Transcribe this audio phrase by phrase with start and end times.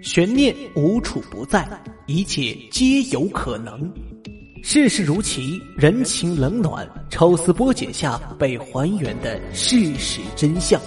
[0.00, 1.68] 悬念无处不在，
[2.06, 3.92] 一切皆有可能。
[4.62, 10.80] 世事如棋，人情冷暖，抽丝剥茧下被还原的事实真相。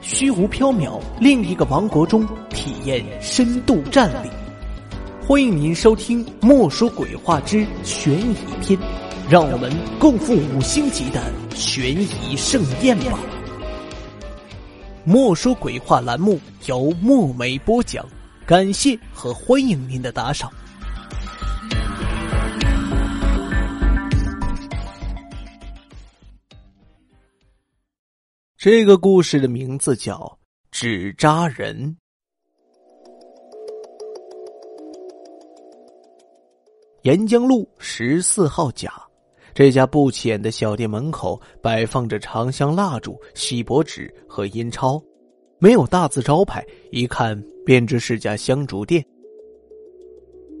[0.00, 4.30] 虚无缥缈，另一个王国中体验深度战力。
[5.26, 8.78] 欢迎您收听《莫说鬼话之悬疑篇》，
[9.28, 11.22] 让我们共赴五星级的
[11.54, 13.18] 悬疑盛宴吧。
[15.04, 18.04] 莫说鬼话栏目由墨梅播讲。
[18.46, 20.52] 感谢和欢迎您的打赏。
[28.58, 30.18] 这个故事的名字叫
[30.70, 31.74] 《纸扎人》。
[37.00, 38.92] 沿江路十四号甲，
[39.54, 45.02] 这家不起眼的小店门口摆放着长香蜡烛、锡箔纸和阴钞。
[45.58, 49.04] 没有大字招牌，一看便知是家香烛店。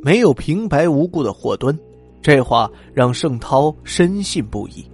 [0.02, 1.78] 没有平白无故的货端，
[2.20, 4.84] 这话让盛涛深信不疑。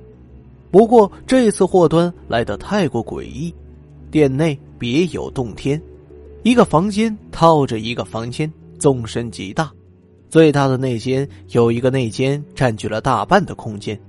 [0.71, 3.53] 不过这次货端来的太过诡异，
[4.11, 5.81] 店内别有洞天，
[6.45, 9.71] 一个房间套着一个房间，纵深极大。
[10.29, 14.01] 最大的内间有一个内间占据了大半的空间，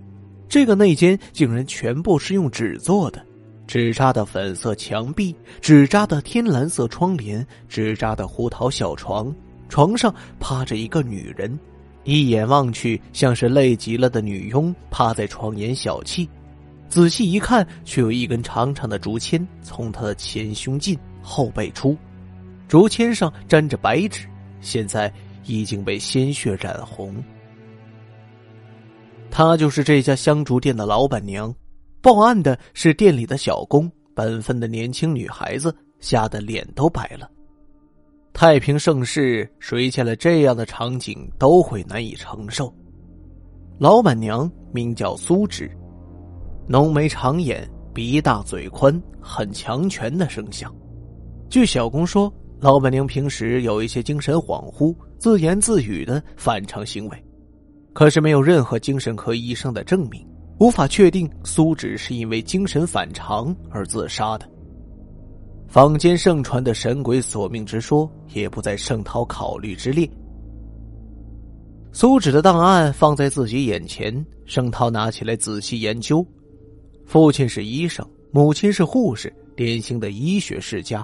[0.48, 3.26] 这个内间竟然全部是用纸做的。
[3.68, 9.34] 纸扎的粉色墙壁，纸扎的天蓝色窗帘，纸扎的胡桃小床，
[9.70, 11.58] 床上趴着一个女人，
[12.04, 16.28] 一眼望去像是累极了的女佣趴在床沿小憩，
[16.90, 21.98] 仔细一看，却有一根长长的竹签从她的前胸进，后背出，
[22.68, 24.28] 竹签上沾着白纸，
[24.60, 25.10] 现在
[25.46, 27.16] 已经被鲜血染红。
[29.30, 31.56] 她就是这家香烛店的老板娘。
[32.02, 37.30] 报案的是店里的小工，本分的年轻女孩子吓得脸都白了。
[38.34, 42.74] 太平盛世，谁见了这样的场景都会难以承受。
[43.78, 45.70] 老板娘名叫苏芷，
[46.68, 50.74] 浓眉长眼，鼻大嘴宽，很强权的生相。
[51.50, 57.26] 据小工说，老板娘平时有一些精神恍惚、自言自语的反常行为，
[57.94, 60.26] 可是没有任何精神科医生的证明。
[60.62, 64.48] 无法确定苏芷是因为精神反常而自杀的。
[65.68, 70.08] 坊间盛传的神鬼索命之说也不在盛涛考虑之列。
[71.92, 76.24] 苏芷的档案放在自己眼前，盛涛拿起来仔细研究。
[77.08, 81.04] 父亲是医生，母亲是护士，典型的医学世家。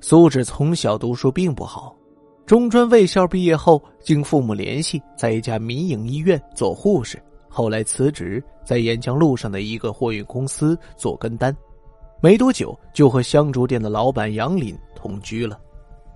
[0.00, 1.96] 苏芷从小读书并不好，
[2.44, 7.16] 中专卫校毕业后，经父母联系，在一家民营医院做护士。
[7.56, 11.56] 后来辞职，在沿江路上的一个货运公司做跟单，
[12.20, 15.58] 没多久就和香烛店的老板杨林同居了。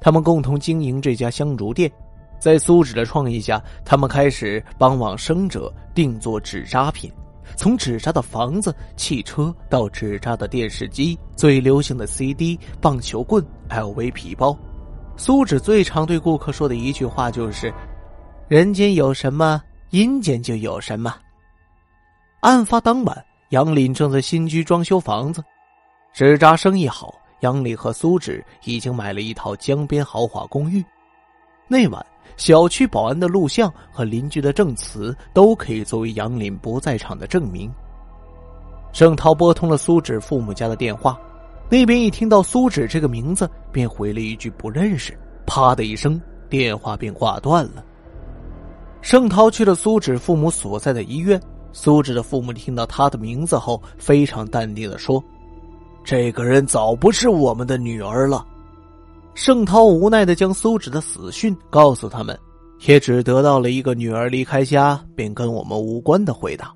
[0.03, 1.91] 他们共同经营这家香烛店，
[2.39, 7.11] 在苏芷的创意下，他们开始帮往生者定做纸扎品，
[7.57, 14.55] 从纸扎的房子、汽车到纸扎的电视机、最流行的 CD、棒球棍、LV 皮包。
[15.17, 17.73] 苏芷最常对顾客说的一句话就是
[18.47, 21.15] ：“人间有什么，阴间就有什么。”
[22.41, 25.45] 案发当晚，杨林正在新居装修房子，
[26.15, 27.15] 纸扎生意好。
[27.41, 30.83] 杨林和苏芷已经买了一套江边豪华公寓。
[31.69, 32.05] 那晚，
[32.39, 37.71] 小区保安的录像和邻居的证词都可以作为杨林不在场的证明。
[38.93, 41.19] 盛涛拨通了苏芷父母家的电话，
[41.71, 47.85] 那边一听到苏芷这个名字，便回了一句不认识，啪的一声，电话便挂断了。
[49.03, 51.39] 盛涛去了苏芷父母所在的医院。
[51.73, 55.23] 苏芷的父母听到他的名字后，非常淡定的说
[56.05, 58.47] ：“这个人早不是我们的女儿了。”
[59.35, 62.39] 盛涛无奈的将苏芷的死讯告诉他们，
[62.87, 66.73] 也只得到了一个“女儿离开家便跟我们无关”的回答。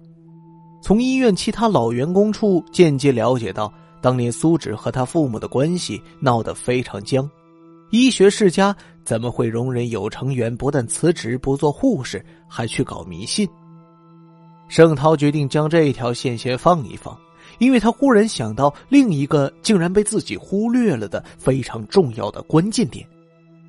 [0.80, 7.28] 从医院其他老员工处间接了解到，当年苏芷和他父母的关系闹得非常僵。
[7.90, 8.74] 医学世家
[9.04, 13.48] 怎么会容忍有成员不但辞职不做护士，还去搞迷信？
[14.68, 17.16] 盛涛决定将这一条线先放一放，
[17.58, 23.06] 因为他忽然想到另一个竟然被自己忽略了的非常重要的关键点：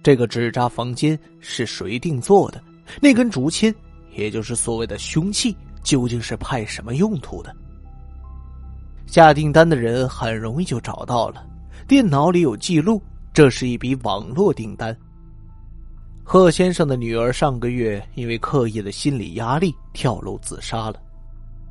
[0.01, 2.61] 这个纸扎房间是谁定做的？
[3.01, 3.73] 那根竹签，
[4.15, 7.55] 也就是所谓的凶器，究竟是派什么用途的？
[9.05, 11.45] 下订单的人很容易就找到了，
[11.87, 13.01] 电脑里有记录，
[13.33, 14.95] 这是一笔网络订单。
[16.27, 20.95] 贺先生的女儿上个月因为课业的心理压力跳楼自杀了。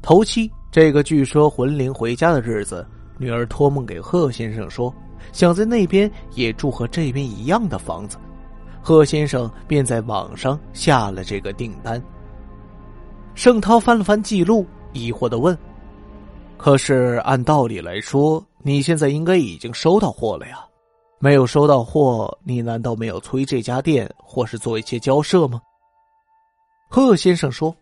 [0.00, 2.86] 头七这个据说魂灵回家的日子，
[3.18, 4.94] 女儿托梦给贺先生说，
[5.32, 8.16] 想在那边也住和这边一样的房子。
[8.80, 12.00] 贺先生便在网上下了这个订单。
[13.34, 15.56] 盛涛翻了翻记录，疑惑的问
[16.56, 20.64] ：“可是按道理来说，你现在应该已经收到货了呀？
[21.24, 25.58] 没有收到货，你难道没有催这家店或是做一些交涉吗？”
[26.90, 27.74] 贺先生说：“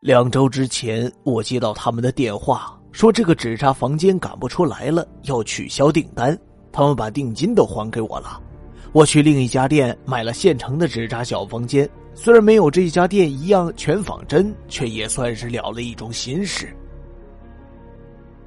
[0.00, 6.34] 两周之前，我接到他们的电话。”说这个纸扎房间赶不出来了，要取消订单。
[6.72, 8.40] 他们把定金都还给我了。
[8.92, 16.74] 我去另一家店买了现成的纸扎小房间，虽然没有这一家店一样全仿真，却也算是了了一种心事。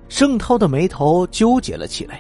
[0.10, 2.20] 盛涛的眉头纠结了起来。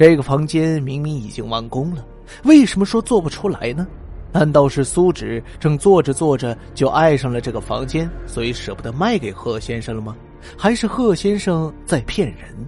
[0.00, 2.02] 这个房间明明已经完工了，
[2.44, 3.86] 为什么说做不出来呢？
[4.32, 10.16] 难道是苏芷正做着做着就爱上了这个房间，所以舍不得卖给贺先生了吗？
[10.56, 12.66] 还是贺先生在骗人？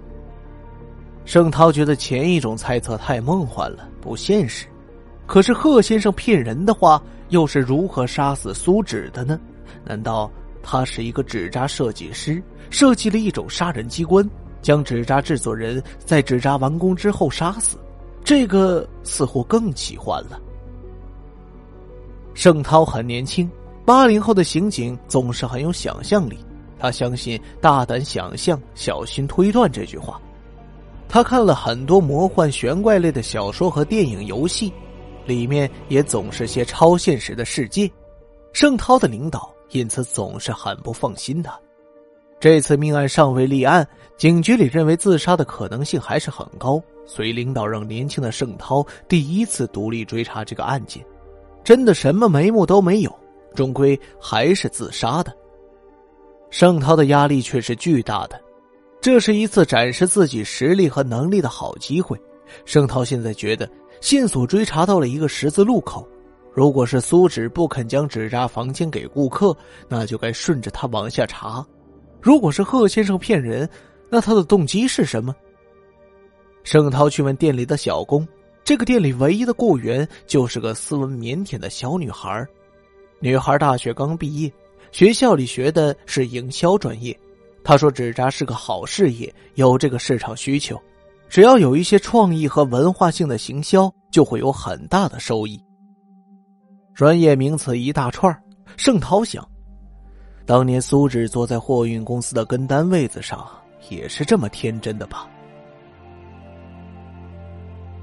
[1.25, 4.67] 盛涛觉得前一种猜测太梦幻了，不现实。
[5.25, 9.39] 可是贺先生骗人的话，又是如何杀死苏芷的呢？
[9.83, 10.31] 难道
[10.61, 12.39] 他是一个纸扎设计师，
[12.69, 14.23] 设计了一种杀人机关，
[14.63, 17.77] 将纸扎制作人在纸扎完工之后杀死？
[18.23, 20.39] 这个似乎更奇幻了。
[22.33, 23.47] 盛涛很年轻，
[23.85, 26.39] 八零后的刑警总是很有想象力。
[26.79, 30.19] 他相信“大胆想象，小心推断”这句话。
[31.07, 34.73] 他看了很多魔幻玄怪类的小说和电影、游戏，
[35.25, 37.91] 里面也总是些超现实的世界。
[38.51, 41.59] 盛涛的领导因此总是很不放心他。
[42.43, 43.87] 这次命案尚未立案，
[44.17, 51.01] 警局里认为自杀的可能性还是很高，所以领导让年轻的盛涛第一次独立追查这个案件。
[51.63, 53.19] 真的什么眉目都没有，
[53.55, 55.33] 终归还是自杀的。
[56.49, 58.37] 盛涛的压力却是巨大的，
[58.99, 62.19] 这是一次展示自己实力和能力的好机会。
[62.65, 63.65] 盛涛现在觉得
[64.01, 66.05] 线索追查到了一个十字路口，
[66.51, 69.55] 如果是苏芷不肯将纸扎房间给顾客，
[69.87, 71.65] 那就该顺着他往下查；
[72.23, 73.69] 如果是贺先生骗人，
[74.09, 75.35] 那他的动机是什么？
[76.63, 78.25] 盛涛去问店里的小工，
[78.63, 82.47] 这个店里唯一的雇员就是个斯文腼腆的小女孩，
[83.19, 84.49] 女孩大学刚毕业。
[84.93, 87.19] 学校里学的是营销专业，
[87.61, 90.81] 他说纸扎是个好事业，有这个市场需求，
[91.27, 95.61] 只要有一些创意和文化性的行销，就会有很大的收益。
[96.93, 98.33] 专业名词一大串
[98.77, 99.45] 盛涛想，
[100.45, 103.47] 当年苏芷坐在货运公司的跟单位子上，
[103.89, 105.27] 也是这么天真的吧？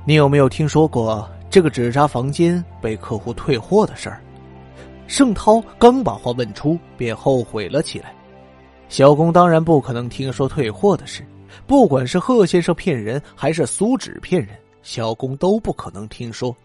[0.07, 4.23] 你有没有听说过这个纸扎房间被客户退货的事儿？
[5.07, 8.15] 盛涛刚把话问出，便后悔了起来。
[8.89, 11.23] 小工当然不可能听说退货的事，
[11.67, 16.57] 不管是贺先生骗人，还是苏芷骗人，小工都不可能听说。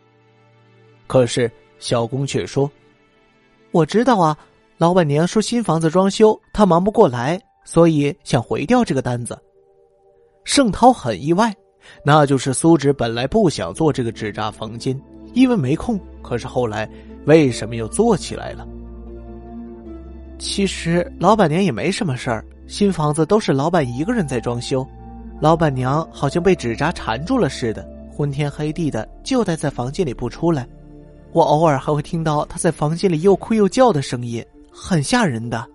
[1.06, 2.72] 可是小工却说
[3.72, 4.38] ：“我知道啊，
[4.78, 9.38] 老板娘说新房子装修，她忙不过来，所以想回掉这个单子。”
[10.44, 11.54] 盛涛很意外，
[12.04, 15.00] 那就是苏芷本来不想做这个纸扎房间，
[15.34, 16.00] 因为没空。
[16.22, 16.90] 可是后来。
[17.26, 18.68] 为什么又做起来了？
[20.38, 24.88] 其实老板娘也没什么事儿，新房子都是老板一个人在装修，
[25.42, 27.84] 老板娘好像被纸扎缠住了似的，
[28.16, 30.68] 昏天黑地的就待在房间里不出来。
[31.32, 34.46] 我偶尔还会听到她在房间里又哭又叫的声音，
[34.78, 35.66] 很吓人的。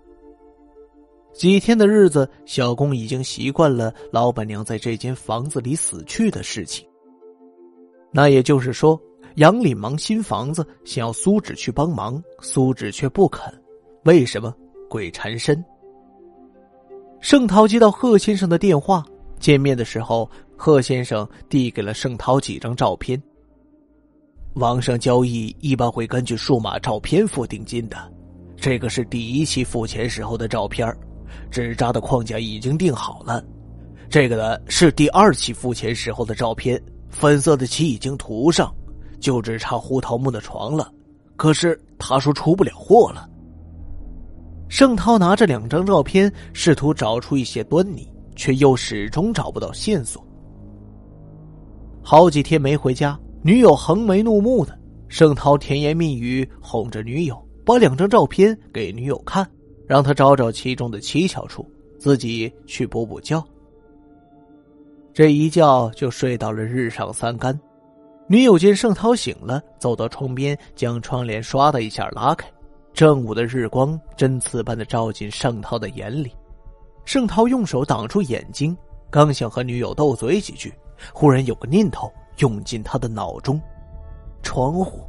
[1.33, 6.87] 几天的日子，小工已经习惯了老板娘在这间房子里死去的事情。
[8.13, 9.01] 那也就是说。
[9.37, 13.51] 杨林忙新房子，想要苏芷去帮忙，苏芷却不肯。
[14.03, 14.53] 为什么？
[14.89, 15.65] 鬼缠身。
[17.21, 19.05] 盛涛接到贺先生的电话，
[19.39, 23.23] 见面的时候，贺先生递给了盛涛几张照片。
[24.55, 28.13] 网上交易一般会根据数码照片付定金的，
[28.61, 30.95] 这个是第一期付钱时候的照片，
[31.51, 33.43] 纸扎的框架已经定好了。
[34.09, 38.73] 这个呢是第二期付钱时候的照片，粉色的漆已经涂上。
[39.19, 40.91] 就只差胡桃木的床了，
[41.37, 43.29] 可是他说出不了货了。
[44.67, 50.27] 盛涛拿着两张照片，试图找出一些端倪，却又始终找不到线索。
[52.03, 54.75] 好几天没回家，女友横眉怒目的，
[55.09, 57.39] 盛涛甜言蜜语哄着女友，
[57.71, 59.49] 把两张照片给女友看，
[59.87, 61.65] 让她找找其中的蹊跷处，
[62.01, 63.41] 自己去补补觉。
[65.15, 67.57] 这一觉就睡到了日上三竿。
[68.27, 72.45] 女友见盛涛醒了，走到窗边，将窗帘唰的一下拉开。
[72.93, 76.33] 正午的日光针刺般的照进盛涛的眼里，
[77.05, 78.77] 盛涛用手挡住眼睛，
[79.11, 80.75] 刚想和女友斗嘴几句，
[81.15, 83.63] 忽然有个念头涌进他的脑中：
[84.43, 85.05] 窗户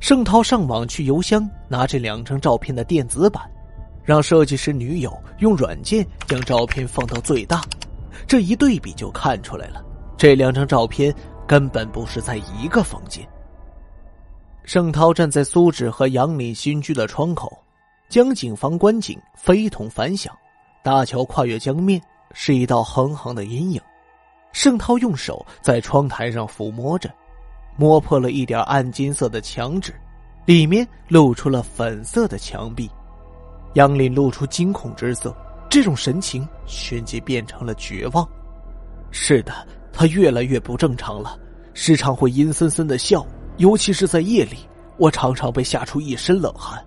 [0.00, 3.48] 盛涛上网去邮箱拿这两张照片的电子版，
[4.02, 7.62] 让设计师女友用软件将照片放到最大。
[8.26, 9.84] 这一对比就看出来了，
[10.16, 11.14] 这两张照片
[11.46, 13.26] 根本不是在一个房间。
[14.64, 17.56] 盛涛站在苏芷和杨敏新居的窗口，
[18.08, 20.34] 江景房观景非同凡响。
[20.82, 22.00] 大桥跨越江面，
[22.32, 23.80] 是一道横横的阴影。
[24.52, 27.10] 盛涛用手在窗台上抚摸着，
[27.76, 29.94] 摸破了一点暗金色的墙纸，
[30.44, 32.90] 里面露出了粉色的墙壁。
[33.74, 35.34] 杨林露出惊恐之色，
[35.68, 38.28] 这种神情旋即变成了绝望。
[39.10, 39.52] 是的，
[39.92, 41.38] 他越来越不正常了，
[41.72, 43.26] 时常会阴森森的笑，
[43.58, 44.58] 尤其是在夜里，
[44.98, 46.84] 我常常被吓出一身冷汗。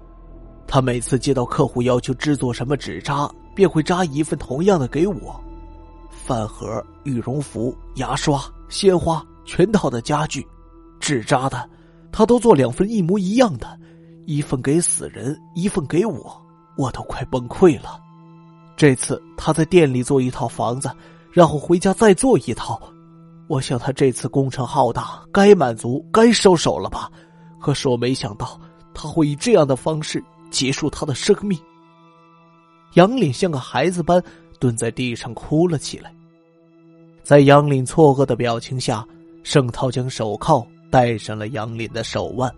[0.68, 5.40] 他每次接到客户要求制作什么纸扎，便会扎一份同样的给我。
[6.10, 10.46] 饭盒、羽绒服、牙刷、鲜花，全套的家具，
[11.04, 11.70] 纸扎的，
[12.14, 13.78] 他都做两份一模一样的，
[14.26, 16.42] 一份给死人，一份给我，
[16.78, 18.00] 我都快崩溃了。
[18.78, 20.90] 这次他在店里做一套房子，
[21.30, 22.82] 然后回家再做一套，
[23.50, 27.12] 我想他这次工程浩大，该满足，该收手了吧？
[27.60, 28.58] 可是我没想到
[28.94, 31.60] 他会以这样的方式结束他的生命。
[32.94, 34.24] 杨林像个孩子般。
[34.60, 36.14] 蹲在地上哭了起来，
[37.22, 39.06] 在杨林错愕的表情下，
[39.44, 42.54] 盛涛将手铐戴上了杨林的手腕。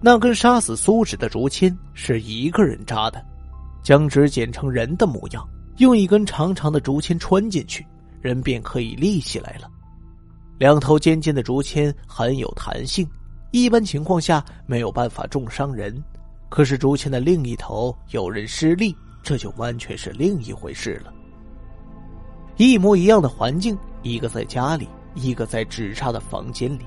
[0.00, 3.20] 那根杀死苏芷的竹签是一个人扎的，
[3.82, 5.44] 将纸剪成人的模样，
[5.78, 7.84] 用一根长长的竹签穿进去，
[8.20, 9.68] 人便可以立起来了。
[10.58, 13.04] 两头尖尖的竹签很有弹性，
[13.50, 16.00] 一般情况下没有办法重伤人。
[16.48, 18.94] 可是竹签的另一头有人施力，
[19.24, 21.12] 这就完全是另一回事了。
[22.58, 26.86] 一模一样的环境，一个在家里，一个在纸扎的房间里，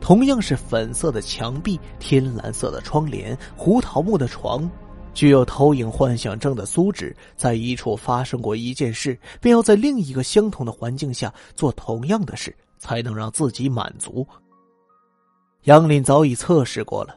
[0.00, 4.68] 同样是粉色的墙壁、天蓝色的窗帘、胡桃木的床。
[5.14, 14.26] 具有投影幻想症的苏芷，在一处发生过一件事，便要在另一个相同的环境下做同样的事，才能让自己满足。
[15.62, 17.16] 杨林早已测试过了，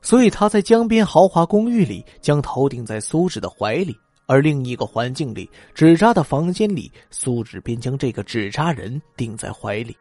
[0.00, 3.96] 所以他在江边豪华公寓里将头顶在苏芷的怀里。
[4.26, 9.96] 而另一个环境里，纸扎的房间里，苏芷便将这个纸扎人顶在怀里。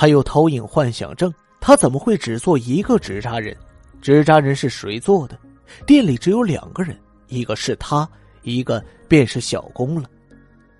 [0.00, 3.56] 他有投影幻想症，他怎么会只做一个纸扎人？
[4.00, 5.36] 纸扎人是谁做的？
[5.84, 8.08] 店里只有两个人，一个是他，
[8.42, 10.08] 一个便是小工了。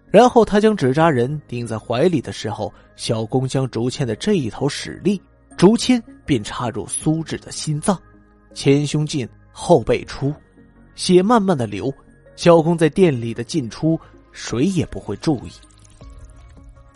[0.08, 5.20] 然后他将纸扎人顶在怀里的时候，小工将竹签的这一头使力，
[5.56, 8.00] 竹签便插入苏轼的心脏，
[8.54, 10.32] 前胸进，后背出，
[10.94, 11.92] 血慢慢的流。
[12.36, 13.98] 小工在店里的进出，
[14.30, 15.50] 谁也不会注意。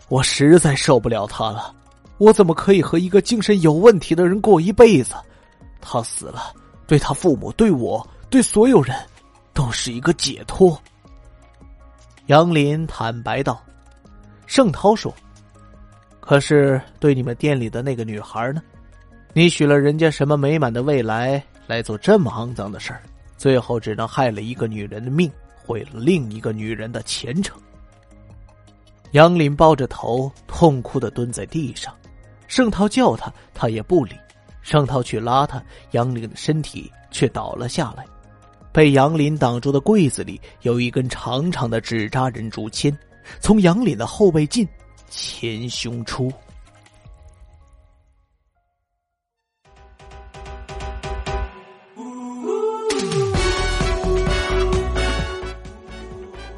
[0.09, 1.75] 我实在受不了他了，
[2.23, 5.17] 我怎么可以和一个精神有问题的人过一辈子？
[5.81, 6.55] 他死了，
[6.87, 8.97] 对他父母、对我、对所有人，
[9.52, 10.81] 都是一个解脱。
[12.26, 13.61] 杨林坦白道
[14.47, 15.12] ：“盛涛说，
[16.21, 18.62] 可是对你们店里的那个女孩呢？
[19.33, 23.02] 你许了人家什么美满的未来，来做这么肮脏的事儿？”
[23.37, 27.61] 最后只能害了一个女人的命，毁了另一个女人的前程。
[29.11, 31.93] 杨林抱着头，痛哭的蹲在地上。
[32.53, 34.15] 盛涛叫他，他也不理。
[34.61, 38.05] 盛涛去拉他，杨林的身体却倒了下来。
[38.71, 42.95] 被杨林挡住的柜子里有一根长长的纸扎人竹签，
[43.41, 44.69] 从杨林的后背进，
[45.09, 46.31] 前胸出。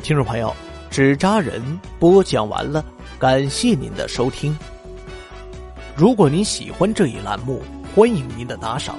[0.03, 0.53] 听众朋友，
[0.91, 1.63] 纸扎人
[2.01, 2.85] 播讲完了，
[3.17, 4.59] 感谢您的收听。
[5.97, 7.63] 如果您喜欢这一栏目，
[7.95, 8.97] 欢迎您的打赏。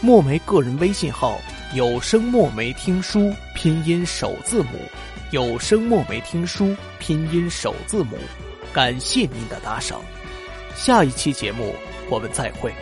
[0.00, 1.38] 墨梅个人微信号：
[1.76, 4.70] 有声墨梅听书拼音首字母，
[5.30, 8.18] 有声墨梅听书拼音首字母。
[8.72, 10.00] 感谢您的打赏，
[10.74, 11.72] 下一期节目
[12.10, 12.74] 我们再会。